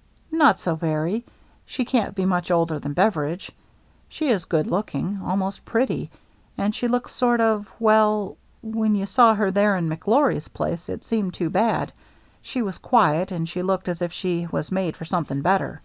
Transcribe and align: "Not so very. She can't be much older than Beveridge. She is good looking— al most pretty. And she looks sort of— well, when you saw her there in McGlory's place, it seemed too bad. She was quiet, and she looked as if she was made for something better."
"Not 0.32 0.58
so 0.58 0.74
very. 0.74 1.26
She 1.66 1.84
can't 1.84 2.14
be 2.14 2.24
much 2.24 2.50
older 2.50 2.78
than 2.78 2.94
Beveridge. 2.94 3.52
She 4.08 4.28
is 4.30 4.46
good 4.46 4.66
looking— 4.66 5.18
al 5.22 5.36
most 5.36 5.66
pretty. 5.66 6.10
And 6.56 6.74
she 6.74 6.88
looks 6.88 7.12
sort 7.14 7.42
of— 7.42 7.70
well, 7.78 8.38
when 8.62 8.94
you 8.94 9.04
saw 9.04 9.34
her 9.34 9.50
there 9.50 9.76
in 9.76 9.86
McGlory's 9.90 10.48
place, 10.48 10.88
it 10.88 11.04
seemed 11.04 11.34
too 11.34 11.50
bad. 11.50 11.92
She 12.40 12.62
was 12.62 12.78
quiet, 12.78 13.30
and 13.32 13.46
she 13.46 13.62
looked 13.62 13.86
as 13.90 14.00
if 14.00 14.14
she 14.14 14.48
was 14.50 14.72
made 14.72 14.96
for 14.96 15.04
something 15.04 15.42
better." 15.42 15.82